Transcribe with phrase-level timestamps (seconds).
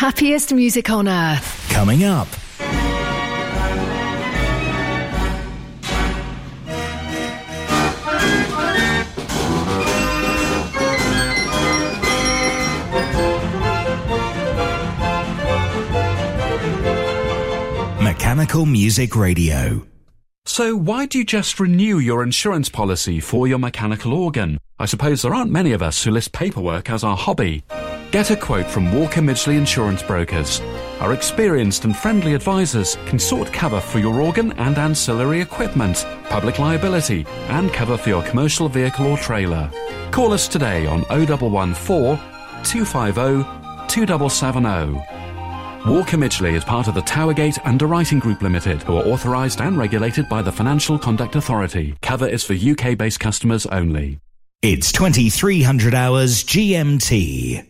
[0.00, 1.68] The happiest music on earth.
[1.68, 2.26] Coming up.
[18.02, 19.86] Mechanical Music Radio.
[20.46, 24.56] So, why do you just renew your insurance policy for your mechanical organ?
[24.78, 27.64] I suppose there aren't many of us who list paperwork as our hobby.
[28.10, 30.60] Get a quote from Walker Midgley Insurance Brokers.
[30.98, 36.58] Our experienced and friendly advisors can sort cover for your organ and ancillary equipment, public
[36.58, 39.70] liability, and cover for your commercial vehicle or trailer.
[40.10, 42.18] Call us today on 0114
[42.64, 43.48] 250
[43.86, 44.94] 2770.
[45.88, 50.28] Walker Midgley is part of the Towergate Underwriting Group Limited, who are authorised and regulated
[50.28, 51.94] by the Financial Conduct Authority.
[52.02, 54.18] Cover is for UK based customers only.
[54.62, 57.69] It's 2300 hours GMT.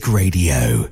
[0.00, 0.91] Radio.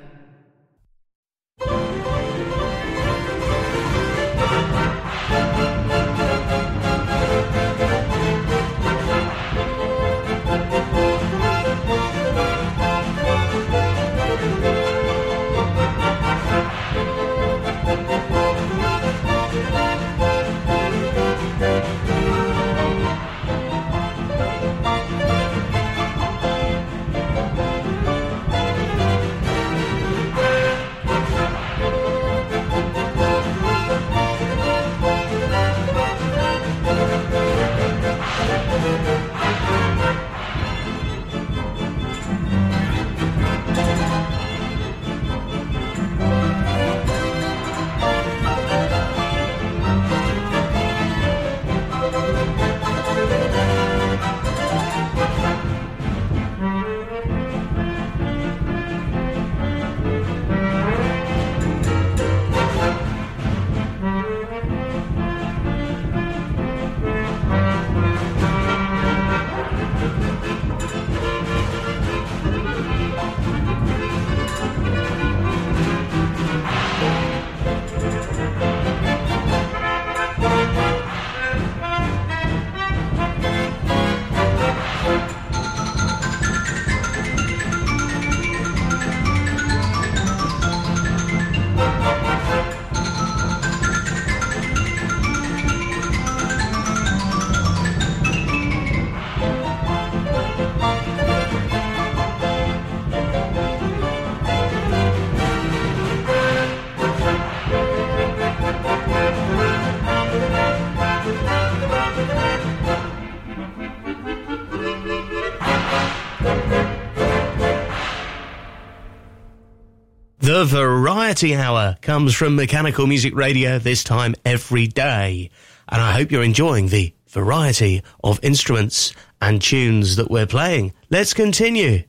[120.61, 125.49] The Variety Hour comes from Mechanical Music Radio this time every day.
[125.89, 130.93] And I hope you're enjoying the variety of instruments and tunes that we're playing.
[131.09, 132.03] Let's continue.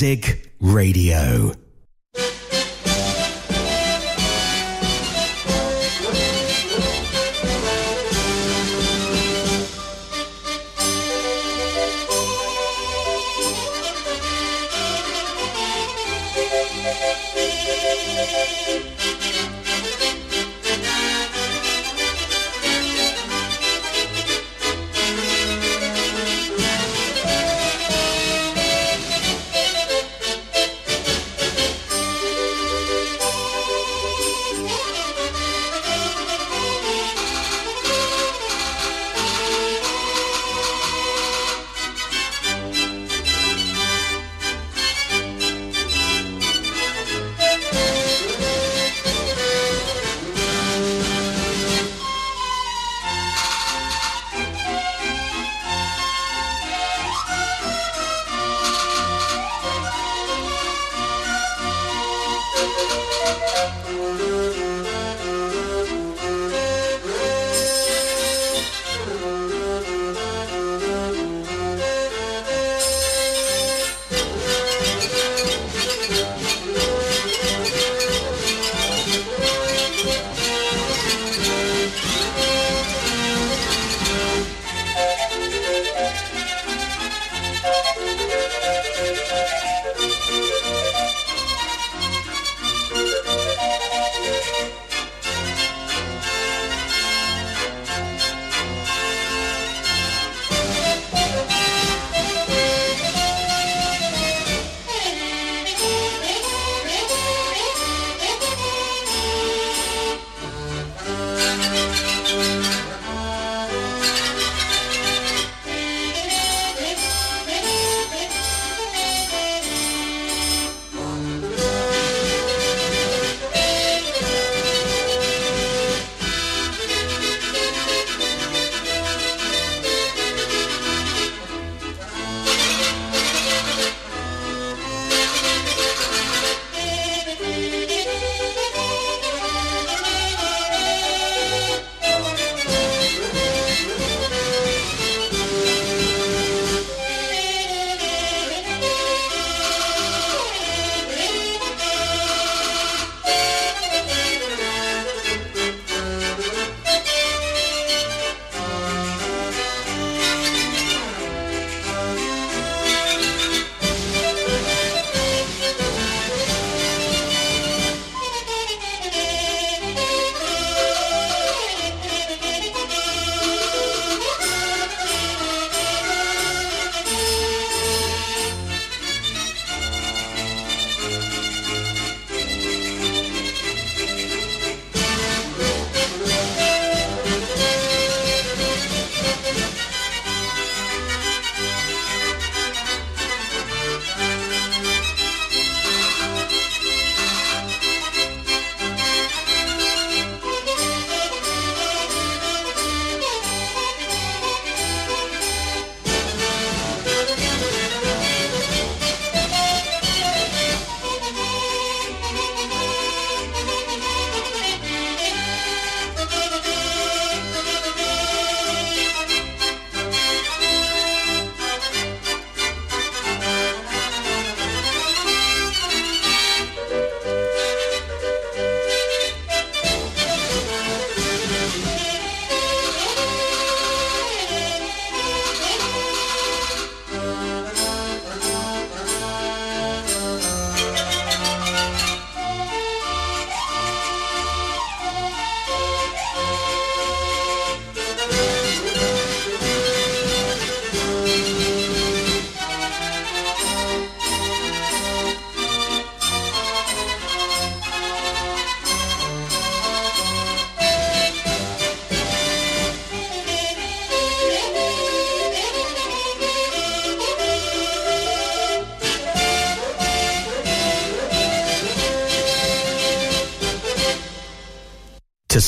[0.00, 1.57] Music Radio.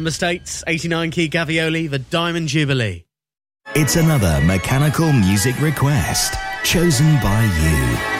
[0.00, 3.04] From the States, 89 key Gavioli, the Diamond Jubilee.
[3.74, 8.19] It's another mechanical music request chosen by you.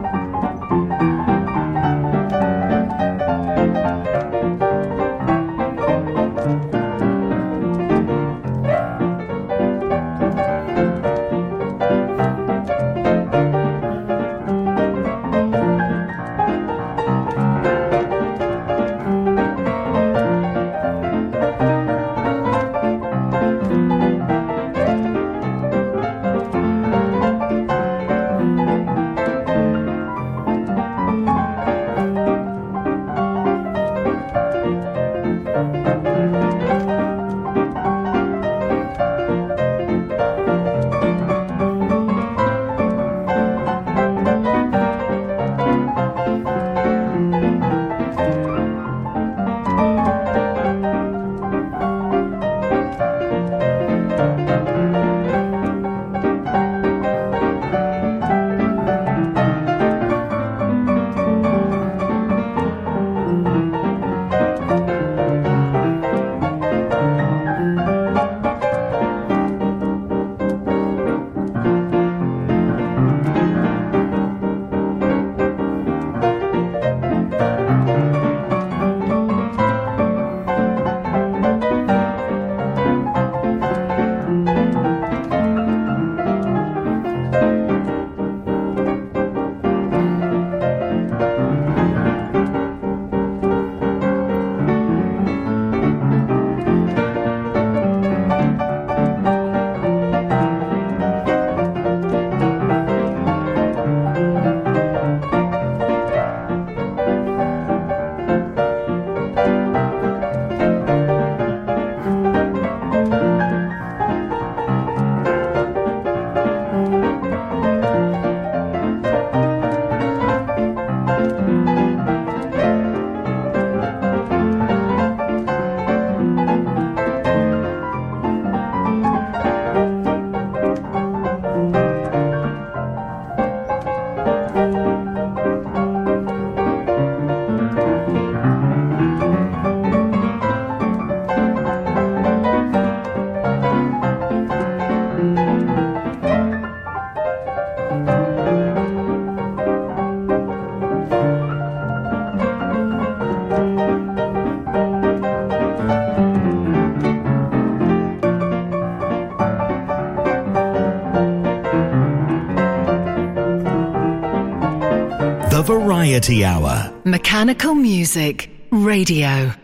[166.31, 166.93] Hour.
[167.03, 169.60] Mechanical Music Radio.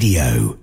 [0.00, 0.59] Radio.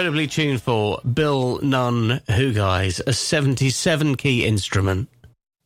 [0.00, 5.10] Incredibly tuneful Bill Nunn Who Guys, a 77 key instrument.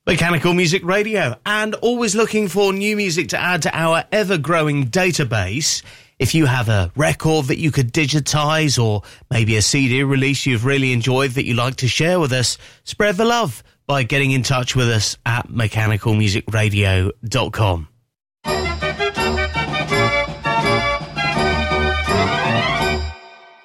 [0.08, 4.88] Mechanical Music Radio, and always looking for new music to add to our ever growing
[4.88, 5.84] database.
[6.18, 10.64] If you have a record that you could digitize or maybe a CD release you've
[10.64, 14.42] really enjoyed that you'd like to share with us, spread the love by getting in
[14.42, 17.88] touch with us at mechanicalmusicradio.com.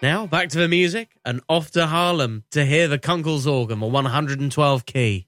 [0.02, 3.88] Now back to the music and off to Haarlem to hear the Kunkel's organ, a
[3.88, 5.28] 112 key.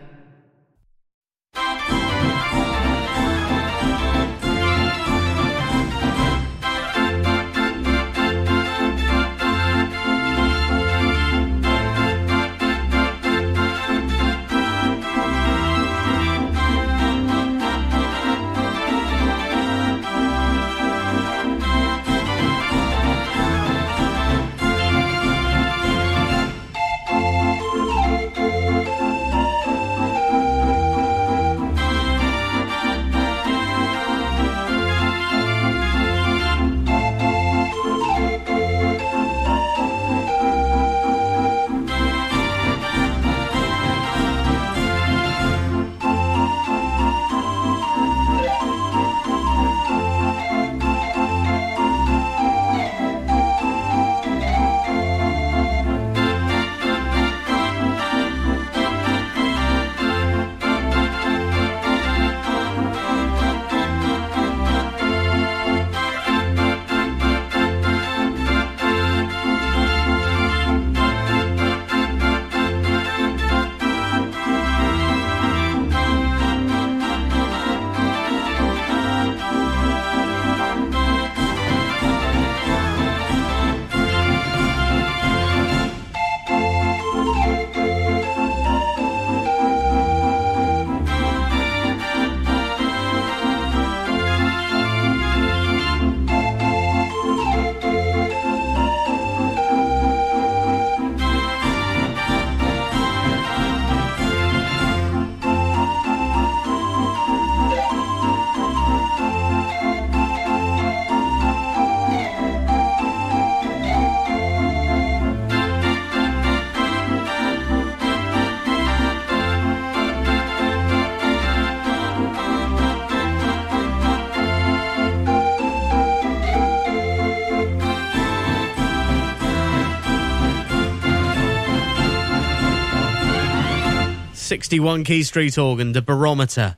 [134.71, 136.77] 61 Key Street organ, the barometer.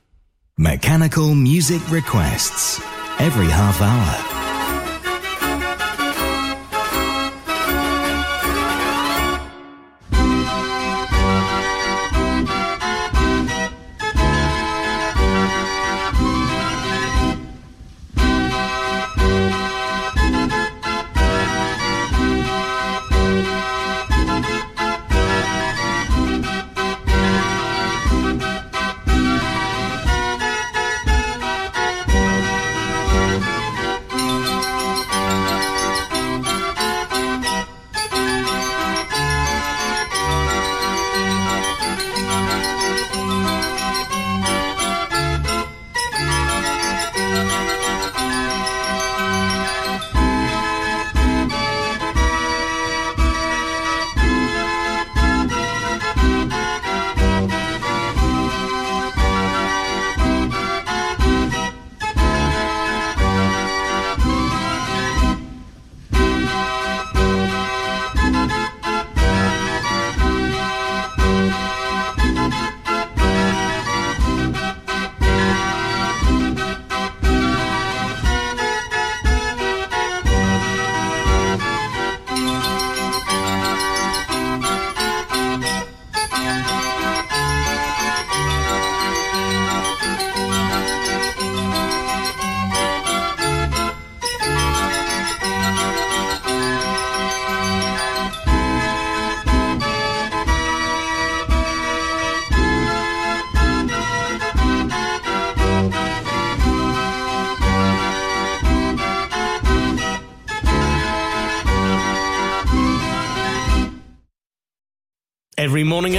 [0.58, 2.80] Mechanical music requests
[3.20, 4.33] every half hour.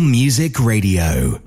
[0.00, 1.45] Music Radio.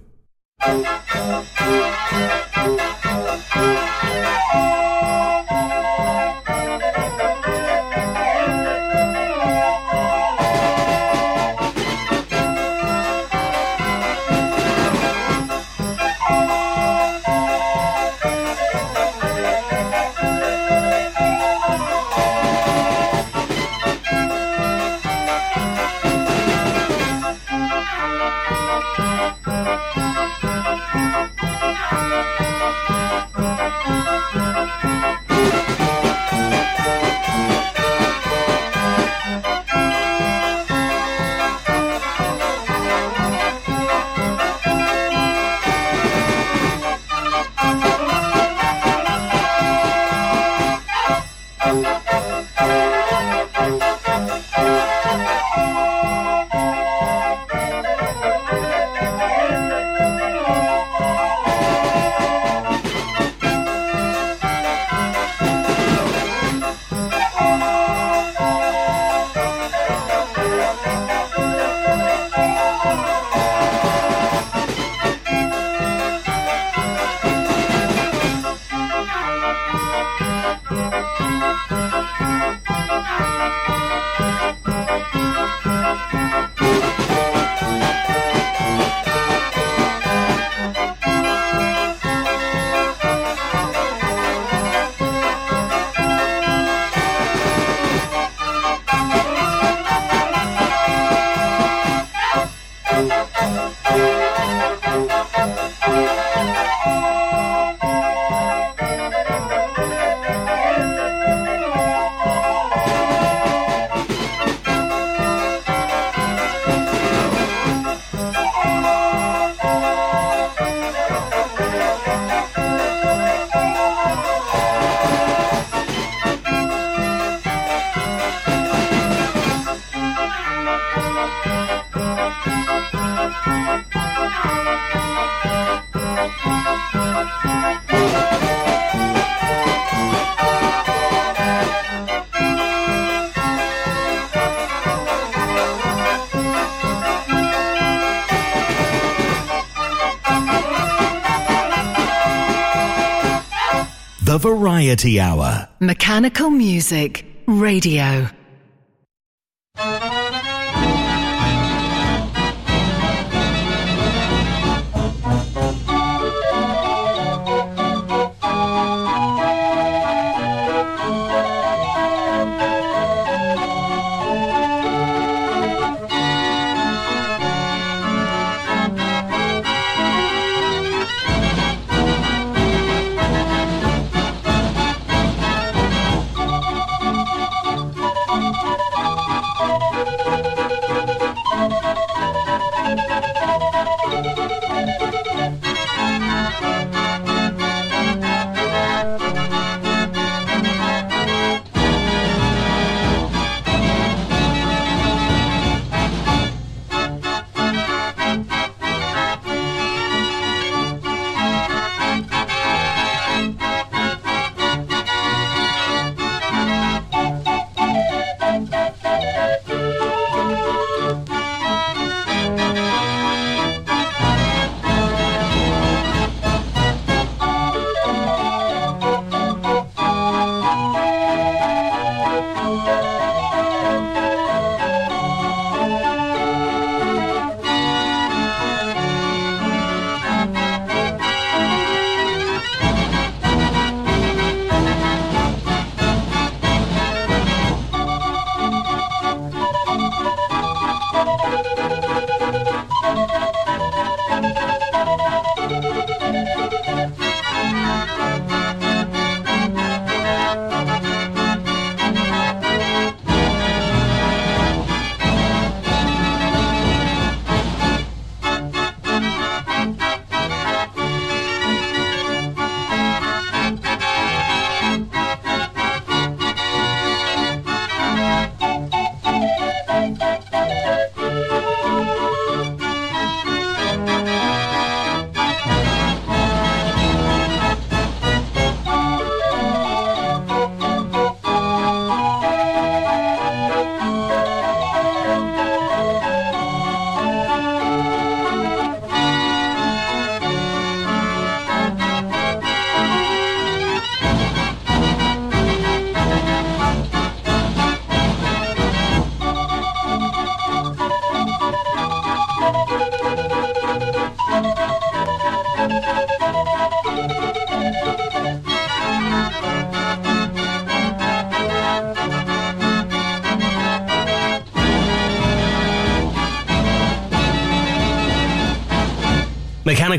[155.06, 155.68] Hour.
[155.80, 158.30] Mechanical Music Radio.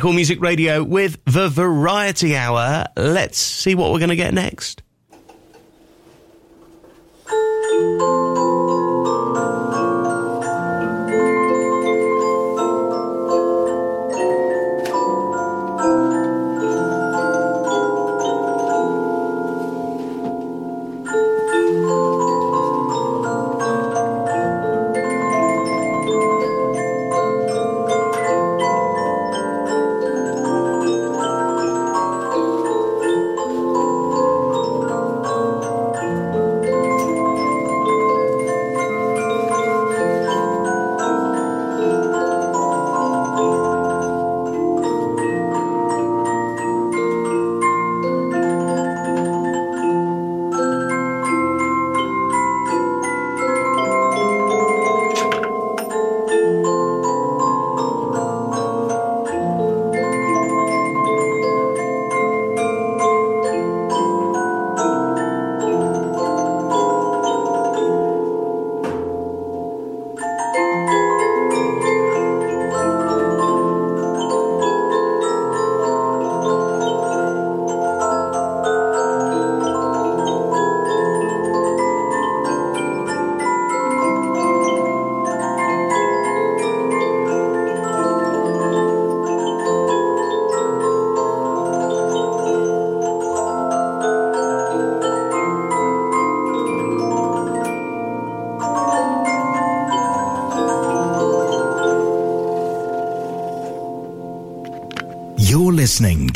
[0.01, 2.87] Mechanical Music Radio with the Variety Hour.
[2.97, 4.83] Let's see what we're going to get next.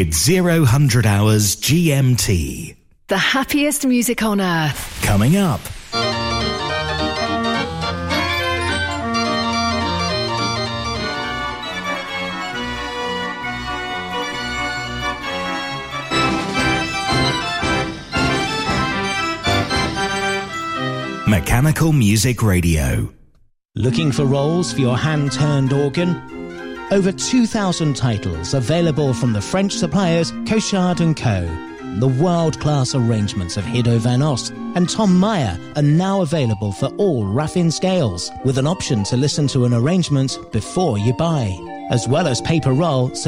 [0.00, 2.76] It's 0 100 hours GMT.
[3.08, 5.02] The happiest music on earth.
[5.02, 5.60] Coming up.
[21.26, 23.12] Mechanical Music Radio.
[23.74, 26.37] Looking for rolls for your hand turned organ?
[26.90, 31.46] Over 2,000 titles available from the French suppliers Cochard & Co.
[31.98, 37.24] The world-class arrangements of Hiddo van Ost and Tom Meyer are now available for all
[37.24, 41.54] Raffin scales, with an option to listen to an arrangement before you buy,
[41.90, 43.10] as well as paper roll